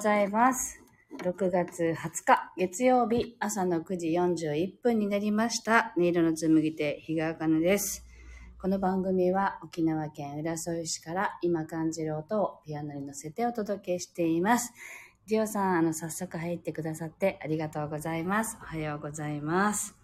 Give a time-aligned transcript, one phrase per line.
[0.00, 0.82] ございます。
[1.22, 5.92] 6月20日、月曜日、朝の9時41分になりました。
[5.98, 8.06] 音色の紡ぎ手、日川茜です。
[8.58, 14.72] この番組は沖縄県浦添市から今感じる音をピアノに乗せてお届けしています。
[15.26, 18.56] ジオさん、あの、早速入ってくださってありがとうございます。
[18.62, 19.94] おはようございます。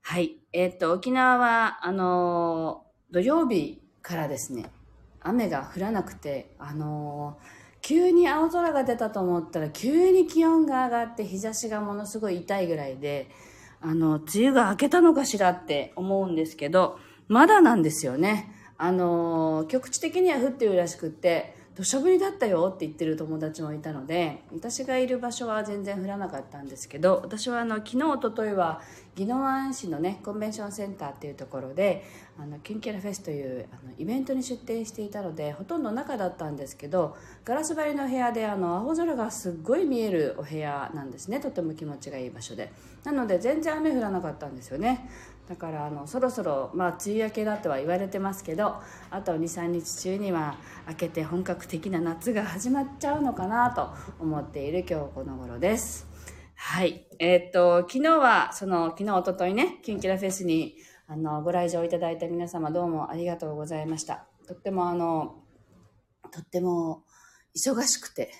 [0.00, 0.38] はい。
[0.52, 4.72] えっと、沖縄は、あの、土曜日からですね、
[5.20, 7.38] 雨が降らなくて、あの
[7.82, 13.28] 急に青空が出たと思ったら急に気温が上がって日差しがものすごい痛いぐらいで、
[13.80, 18.54] あの、梅雨が明けたのかしらって思うんですけど、まだなんですよね。
[18.78, 28.82] あの、局地的には降ってるらしくって、土砂降りだったよって言ってる友達もいたので、私がいる場所は全然降らなかったんですけど、私はあの、昨日、一昨日は、
[29.16, 32.04] 宜野湾市のね、コンベンションセンターっていうところで、
[32.42, 41.40] あの、キンキラフェスというあのイベントに出展していたので、ほとんど中だったんですけど、ガラス張りの部屋で、あの、青空がすっごい見えるお部屋なんですね。
[41.40, 42.72] とても気持ちがいい場所で。
[43.04, 45.08] なので、全然雨降らなかったんですよね。
[45.48, 48.76] だからあのそろそろ、まあ、梅雨明けだとは言われてますけど
[49.10, 50.56] あと23日中には
[50.88, 56.06] 明けて本格的な夏が始まっちゃうのかなと思っている今日この頃です
[56.54, 60.76] はいえーっと昨日はその昨日おとといねキンキラフェスに
[61.12, 64.24] あのご来場いただいた皆様どうもありがとうございました。
[64.48, 65.42] とってもあの
[66.32, 67.02] とっても
[67.54, 68.32] 忙しくて。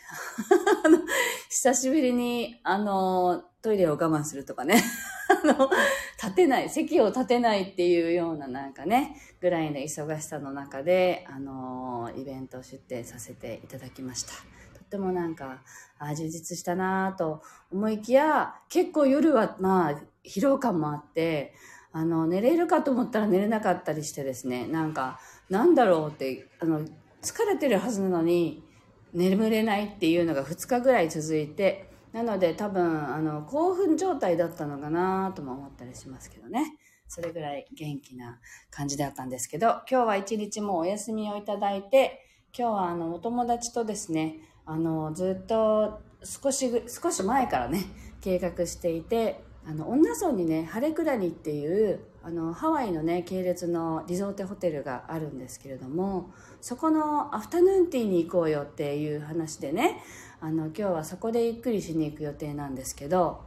[1.51, 4.83] 久しぶりにあのトイレを我慢するとかね。
[5.45, 5.69] あの
[6.17, 14.33] 立てない、席を立てないっていうようななんかね、ぐらいの忙しさの中で、あのイベントを出展させていただきました。
[14.33, 15.63] とってもなんか、
[15.99, 21.53] あ充実したなぁと思いきや、結構夜はまあ、疲労感もあって、
[21.93, 25.21] あの、寝れるかと思ったら寝れなかったりしてですね、なんか、
[25.51, 26.81] なんだろうって、あの、
[27.21, 28.63] 疲れてるはずなのに、
[29.13, 36.77] 眠れないっていうのが2日ぐらい続いて、なので多分、あの、興奮状態だったのかなとも思ったりしますけどね。
[37.09, 47.85] それぐらい元気な感じだったんですけど、今日は一日もお休みをいただいて、今日はあの、お友達とですね、あの、ずっと少し、少し前からね、
[48.23, 60.03] 計画していて、あの、女村にね、ハレクラニっていう、あの、ハワイのね、系列のリゾートホテルがあるんですけれども、そこのアフタヌーンティーに行こうよっていう話でね、
[60.41, 63.43] あの、今日はそこでゆっくりしに行く予定なんですけど、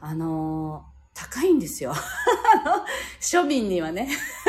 [0.00, 0.86] あの、
[1.18, 1.92] 高いんですよ。
[3.20, 4.08] 庶民にはね。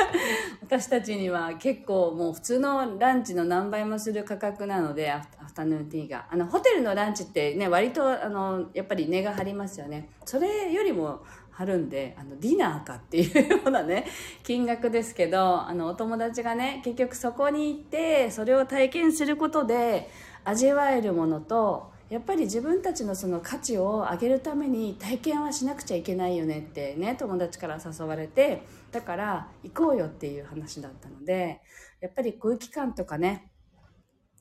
[0.62, 6.28] 私たちには結構もう普通のランチの何倍もする価格なので、アフアフタヌーンティーが。
[6.30, 10.10] あの、ホテルのランチってね、割と、あの、やっぱり値が張りますよね。
[10.26, 14.06] それよりも張るんで、あの、ディナーかっていうようなね、
[14.44, 20.08] 金額ですけど、あの、お友達がね、結局そこに行って、それを体験することで、
[20.46, 31.62] 味わえるものと、やっぱり自分たちのその価値を上げるために体験はしなくちゃいけないよねってね友達から誘われてだから行こうよっていう話だったので
[32.02, 33.52] やっぱり空気感とかね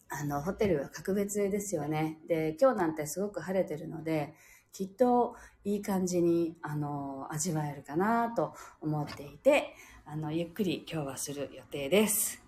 [0.08, 2.18] あのホテルは格別ですよね。
[2.26, 4.32] で今日なんてすごく晴れてるので
[4.72, 9.74] きっといい感じにあの味わえるかなと思っていて
[10.06, 12.42] あのゆっくり今日はする予定です。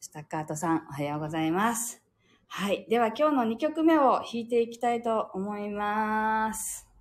[0.00, 2.01] スタッカートさんおはようございます。
[2.54, 2.86] はい。
[2.90, 6.91] では今日の2曲目を弾いていきたいと思います。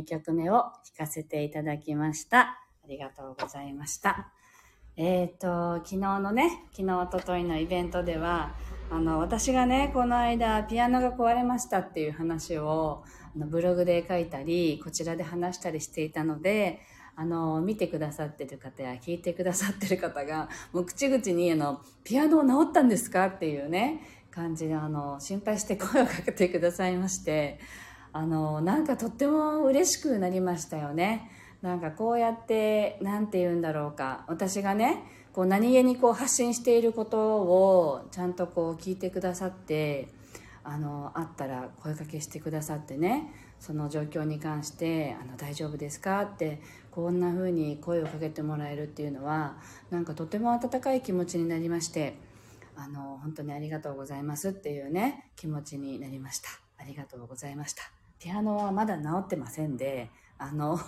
[0.00, 2.40] 2曲目を弾かせていただきました。
[2.40, 4.32] ありがとうございました。
[4.96, 8.54] えっ、ー、と、昨日のね、昨日、おとといのイベントでは、
[8.90, 16.80] あの、私がね、この間、ピアノが壊れましたっていう話を、あのブログで書いたり、こちらで話したりしていたので、
[17.14, 24.00] あの、見てくださってる方や聞いてくださってる方が、もう口々に、あの、ピアノ治ったんですかっていうね、
[24.30, 27.58] 感じで、あの、心配して声をかけてくださいまして、
[28.16, 31.30] あの、なんかとっても嬉しくなりましたよね。
[31.60, 34.24] なんかこうやって、なんて言うんだろうか。
[34.26, 35.02] 私がね、
[35.34, 40.08] こう何気にこう発信していることをちゃんとこう聞いてくださって、
[40.64, 49.58] あの、あったら声かけしてくださってね、その状況に関して、あの、大丈夫ですかって、こんな風に声をかけてもらえるっていうのは、
[49.90, 52.16] なんかとても温かい気持ちになりまして、
[52.76, 56.48] あの、本当にありがとうございますっていうね、気持ちになりました。
[56.78, 58.05] ありがとうございました。
[58.18, 60.78] ピアノはまだ治ってませんで、 あの、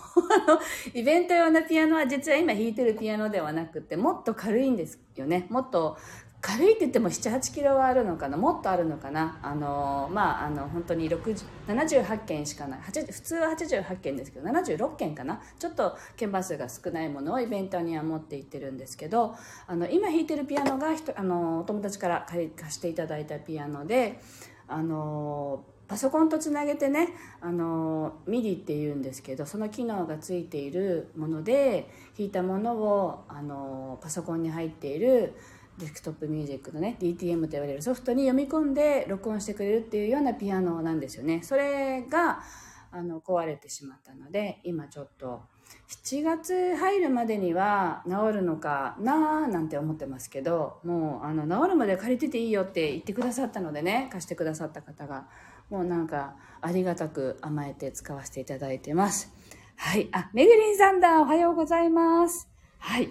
[0.93, 5.47] イベント用のピアノは実は今弾いてるピアノではなくて、もっと軽いんですよね。
[5.49, 5.97] もっと
[6.41, 12.79] 軽いって言っても7、8キロはあるのかなもっとあるのかなあの、まあ、あの、本当に60 78件しかない。
[12.81, 19.35] 普通は88件ですけど、76件かなちょっと鍵盤数が少ないものをイベントには持っていってるんですけど、
[19.67, 24.21] あの、今弾いてるピアノが、あの、お友達から借り貸していただいたピアノで、
[24.67, 27.09] あの、パソコンとつなげてね
[27.41, 35.33] あの MIDI っていうんですけどその機能がついているもので弾いたものをあのパソコンに入っている
[35.79, 41.41] デスクトップミュージックのね DTM と言われるソフトに読み込んで録音してくれるっていうようなピアノなんですよね。
[41.41, 42.43] それが
[42.91, 45.41] あの壊れてしまったので今ちょっと
[45.87, 55.27] 7月入るまでには治るのかなーなんて思ってますけどもうあの治るまで借りてていいよって言ってくださったのでね貸してくださった方が
[55.69, 59.31] もうなんかありがたく甘えて使わせていただいてます。
[59.75, 60.09] はい。
[60.11, 61.21] あ、めぐりんさんだ。
[61.21, 62.49] おはようございます。
[62.79, 63.09] はい。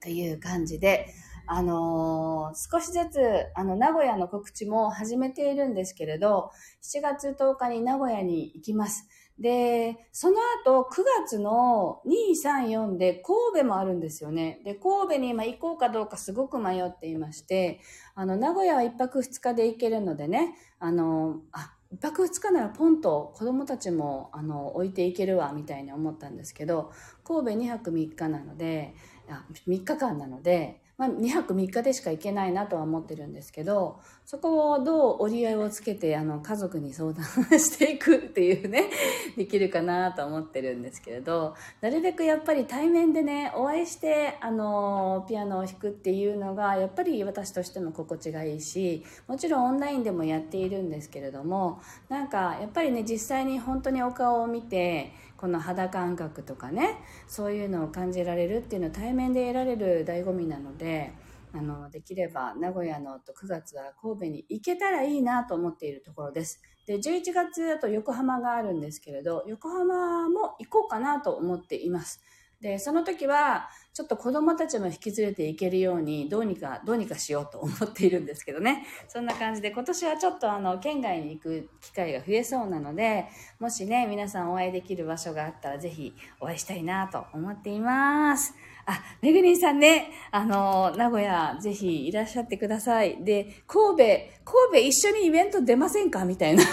[0.00, 1.06] という感じで、
[1.46, 3.20] あのー、少しずつ、
[3.54, 6.50] あの、名古屋の告知も始めているんですけれど、
[6.82, 9.08] 7月10日に名古屋に行きます。
[9.38, 14.60] で、その後、9月の2、3、4で神戸もあるんですよね。
[14.64, 17.80] で、神戸に今行こうかどうかすごく迷っていまして、
[18.14, 26.90] あの、名古屋は1泊2日で行けるのでね、あの、あ、1泊2日ならポンと子供たちも、あの、置いていけるわ、みたいに思ったんですけど、
[27.24, 28.94] 神戸2泊3日なので、
[29.30, 38.90] あ3日間なので、まあ、2泊3日でしか行けないなとは思ってるんですけど、そこをどう折り合いをつけて、あの、家族に相談していくっていうね、
[39.38, 61.12] できるかなと思ってるんですけれど、なるべくやっぱり対面でね、お会いして、あの、ピアノを弾くっていうのが、やっぱり私としても心地がいいし、もちろんオンラインでもやっているんですけれども、なんか、やっぱりね、実際に本当にお顔を見て、この肌感覚とかねそういうのを感じられるっていうのは対面で得られる醍醐味なので
[61.54, 66.60] あのできれば名古屋のと9月は神戸に行けたらいいなと思っているところです。
[66.86, 72.20] で11月だと横浜があるんですけれど横浜も行こうかなと思っています。
[72.60, 78.84] で、その時は、ちょっと子供たちも引き連れて行けるように、どうにか、どうにかしようと思っているんですけどね。
[79.08, 83.26] そんな感じで、今年はちょっとあの、県外に行く機会が増えそうなので、
[83.60, 88.54] もしね、皆さんお会いできる場所があったら、ぜひお会いしたいなと思っています。
[88.86, 93.22] あ、めぐりんさんね、あの、名古屋、ぜひいらっしゃってください。
[93.22, 94.04] で、神戸、
[94.44, 96.24] 神戸一緒にイベント出ませんか？
[96.24, 96.64] みたいな。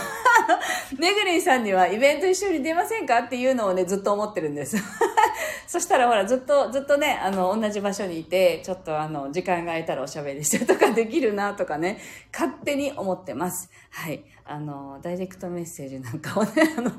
[0.98, 3.20] めぐりんさんにはイベント一緒に出ませんか？
[3.20, 4.78] っていうのをね、ずっと思ってるんです。
[5.68, 12.00] そしたらほら、ずっと、ずっとね、あの、同じ場所にいて、ちょっとあの、時間が空いたらおしゃべりしてとかできるなとかね、
[12.32, 13.70] 勝手に思ってます。
[13.90, 14.24] はい。
[14.46, 16.92] あの、ダイレクトメッセージなんかをね、 あの、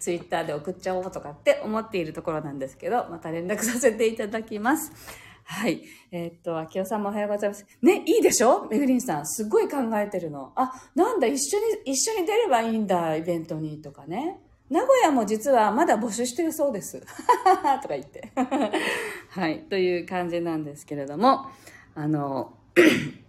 [0.00, 4.92] ツイッターで送っちゃおうとかって思っているところなんですけど、また連絡させていただきます。
[5.46, 5.82] はい。
[6.10, 7.66] えー、っと、秋代さんもおはようございます。
[7.82, 8.66] ね、いいでしょ？
[8.70, 9.26] めぐりんさん。
[9.26, 10.52] すっごい考えてるの。
[10.56, 14.40] あ、なんだ、一緒に、一緒に出ればいいんだ、イベントに、とかね。
[14.74, 16.98] 名古屋も実はまだ募集してるそうです。
[17.80, 18.32] とか言って。
[19.30, 19.60] はい。
[19.70, 21.46] という感じなんですけれども、
[21.94, 22.58] あの、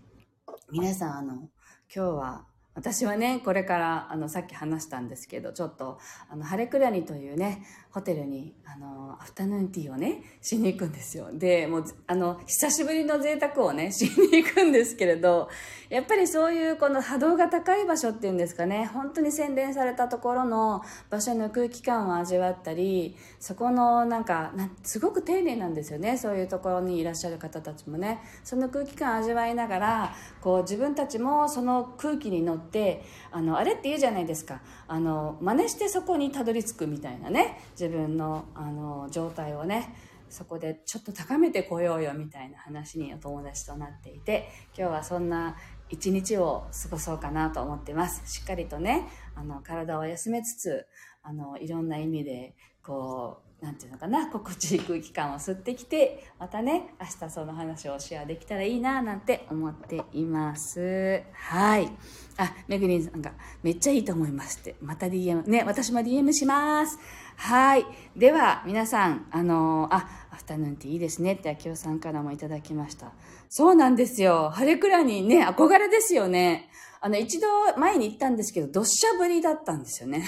[0.74, 1.50] 皆さん、あの、今
[1.90, 6.00] 日は私はね、これから、あの、さっき話したんですけど、ちょっと、
[6.30, 7.64] あの、ハレクラニというね、
[7.96, 11.30] ホテルに、あの、アフタヌーンティーをね、しに行くんですよ。
[11.32, 15.48] で、もう、あの、久しぶりの贅沢をね、 しに行くんですけれど、
[15.90, 24.52] やっぱりそういうこの波動が高い場所っていうんですかね、本当に洗練されたところの場所の空気感を味わったり、そこのなんか、
[24.84, 28.20] すごく丁寧なんですよね、そういうところにいらっしゃる方たちもね。
[28.44, 33.04] その空気感を味わいながら、こう、自分たちもその空気に乗ってって
[33.36, 34.62] あのあれって言うじゃないですか。
[34.88, 37.60] あの真似してそこにたどり着くみたいなね。
[37.72, 39.94] 自分のあの状態をね。
[40.30, 44.48] そこでちょっと高めてこようよみたいな話にお友達となっていて。
[44.78, 45.58] 今日はそんな
[45.90, 48.22] 一日を過ごそうかなと思ってます。
[48.26, 50.88] しっかりとねあの体を休めつつ
[51.22, 61.24] あのいろんな意味でこうなんていうのかな心地いい空気感を吸ってきてまたね明日その話をシェアできたらいいななんて思っています。
[61.34, 61.90] はい。
[62.38, 63.32] あめぐりんさんが
[63.64, 64.76] めっちゃいいと思いますって。
[64.82, 67.00] また DM ね私も DM します。
[67.38, 67.86] はい。
[68.16, 73.14] では皆さんあのあアフタヌーンティーいいですねって秋夫さんからもいただきました。
[73.50, 74.50] そうなんですよ。
[74.54, 76.70] 晴れ倉にね憧れですよね。
[77.00, 77.48] あの一度
[77.78, 80.28] 前に行ったんですけどどっしゃぶりだったんですよね。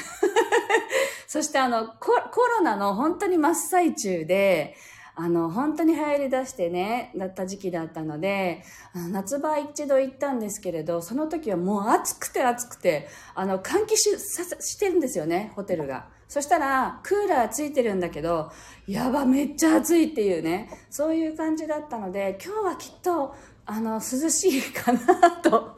[1.28, 4.76] そしてあのコロナの本当に真っ最中で、
[5.20, 8.64] あの、本当に流行り出してね、だった時期だったので、
[9.12, 16.06] 夏場一度行ったんですけれど、その時はもう暑くて暑くて、あの、換気ししてるんですよね、ホテルが。
[16.28, 18.52] そしたら、クーラーついてるんだけど、
[18.86, 23.34] やば、めっちゃ暑いっていうね、そういう感じだったので、今日はきっと、
[23.66, 25.76] あの、涼しいかなと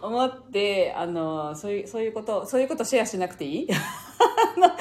[0.00, 3.68] 思って、あの、そういう、そういうこと、そういうことシェアしなくていい？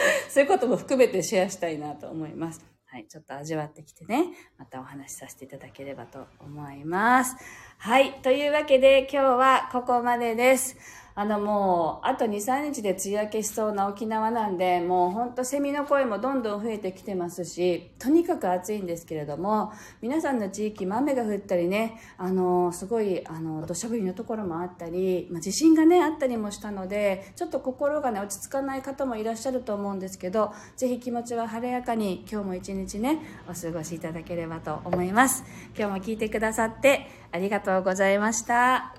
[0.29, 2.65] そういうことも含めてシェアしたいなと思います。
[2.87, 4.25] はい、ちょっと味わってきてね、
[4.57, 7.35] またお話しさせていただければと思います。
[7.77, 10.77] はい、というわけで今日はここまでです。
[11.17, 33.19] あのもう、あと2、3日で梅雨明けしそうな沖縄なんで、もうほんとセミの声もどんどん増えてきてますし、とにかく暑いんですけれども、皆さんの地域も、雨が降ったりね、あの、すごい、あの、土砂降りのところもあったり、まあ、地震がね、あったりもしたので、ちょっと心がね、落ち着かない方もいらっしゃると思うんですけど、ぜひ気持ちは晴れやかに、今日も一日ね、
[33.49, 35.45] お過ごしいただければと思います。
[35.77, 38.95] 今日も聞いてくださってありがとうございました。